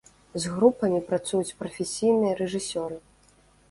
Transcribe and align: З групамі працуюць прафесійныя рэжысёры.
З 0.45 0.53
групамі 0.53 1.03
працуюць 1.11 1.55
прафесійныя 1.61 2.43
рэжысёры. 2.45 2.95